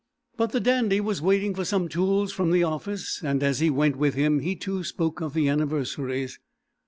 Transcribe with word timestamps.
But 0.35 0.51
the 0.51 0.59
Dandy 0.59 0.99
was 0.99 1.21
waiting 1.21 1.53
for 1.53 1.63
some 1.63 1.87
tools 1.87 2.33
from 2.33 2.49
the 2.49 2.63
office, 2.63 3.21
and 3.23 3.43
as 3.43 3.61
we 3.61 3.69
went 3.69 3.97
with 3.97 4.15
him 4.15 4.39
he, 4.39 4.55
too, 4.55 4.83
spoke 4.83 5.21
of 5.21 5.35
the 5.35 5.47
anniversaries. 5.47 6.39